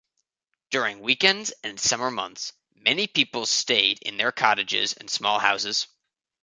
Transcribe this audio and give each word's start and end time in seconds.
During 0.71 1.01
weekends 1.01 1.53
and 1.63 1.79
summer 1.79 2.09
months 2.09 2.53
many 2.73 3.05
people 3.05 3.45
stayed 3.45 3.99
in 4.01 4.17
their 4.17 4.31
cottages 4.31 4.93
and 4.93 5.07
small 5.07 5.37
houses. 5.37 5.85